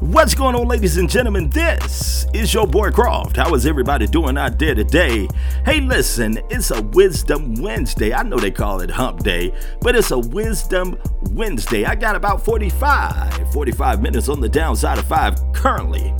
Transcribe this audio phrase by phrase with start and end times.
[0.00, 1.48] What's going on, ladies and gentlemen?
[1.50, 3.36] This is your boy Croft.
[3.36, 5.28] How is everybody doing out there today?
[5.64, 8.12] Hey, listen, it's a Wisdom Wednesday.
[8.12, 10.98] I know they call it Hump Day, but it's a Wisdom
[11.30, 11.84] Wednesday.
[11.84, 16.12] I got about 45, 45 minutes on the downside of five currently.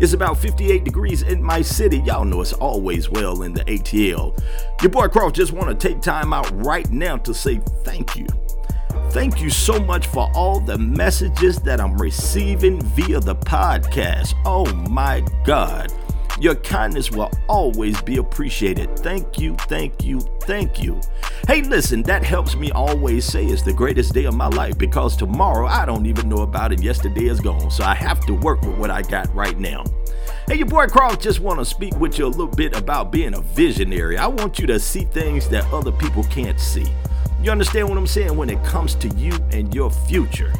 [0.00, 1.98] It's about 58 degrees in my city.
[1.98, 4.42] Y'all know it's always well in the ATL.
[4.80, 8.26] Your boy Croft just want to take time out right now to say thank you
[9.10, 14.34] Thank you so much for all the messages that I'm receiving via the podcast.
[14.44, 15.92] Oh my God.
[16.40, 18.98] Your kindness will always be appreciated.
[19.00, 20.98] Thank you, thank you, thank you.
[21.46, 25.16] Hey, listen, that helps me always say it's the greatest day of my life because
[25.16, 26.82] tomorrow I don't even know about it.
[26.82, 29.84] Yesterday is gone, so I have to work with what I got right now.
[30.46, 33.34] Hey, your boy Carl just want to speak with you a little bit about being
[33.34, 34.16] a visionary.
[34.16, 36.90] I want you to see things that other people can't see.
[37.42, 40.52] You understand what I'm saying when it comes to you and your future?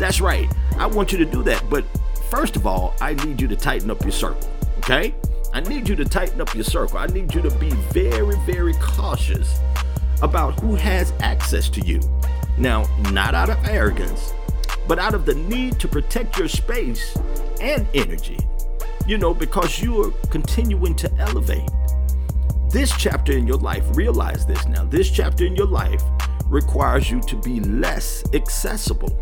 [0.00, 0.52] That's right.
[0.78, 1.70] I want you to do that.
[1.70, 1.84] But
[2.28, 4.50] first of all, I need you to tighten up your circle.
[4.78, 5.14] Okay?
[5.52, 6.98] I need you to tighten up your circle.
[6.98, 9.60] I need you to be very, very cautious
[10.22, 12.00] about who has access to you.
[12.58, 14.32] Now, not out of arrogance,
[14.88, 17.16] but out of the need to protect your space
[17.60, 18.38] and energy.
[19.06, 21.70] You know, because you are continuing to elevate.
[22.74, 26.02] This chapter in your life, realize this now, this chapter in your life
[26.46, 29.16] requires you to be less accessible.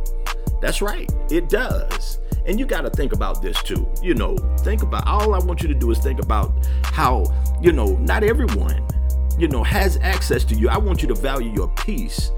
[0.62, 2.18] That's right, it does.
[2.46, 3.86] And you got to think about this too.
[4.02, 7.26] You know, think about all I want you to do is think about how,
[7.60, 8.88] you know, not everyone,
[9.36, 10.70] you know, has access to you.
[10.70, 12.30] I want you to value your peace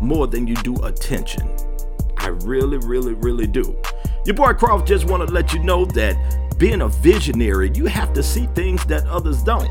[0.00, 1.48] more than you do attention.
[2.16, 3.80] I really, really, really do.
[4.24, 8.12] Your boy Croft just want to let you know that being a visionary, you have
[8.14, 9.70] to see things that others don't.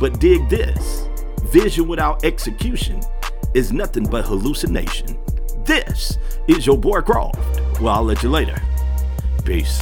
[0.00, 1.08] But dig this
[1.44, 3.00] vision without execution
[3.54, 5.18] is nothing but hallucination.
[5.64, 7.38] This is your boy Croft.
[7.80, 8.60] Well, I'll let you later.
[9.44, 9.80] Peace.